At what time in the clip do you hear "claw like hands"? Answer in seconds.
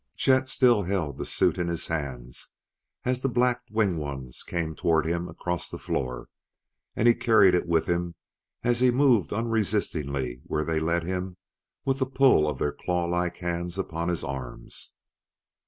12.71-13.77